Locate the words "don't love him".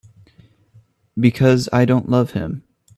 1.85-2.63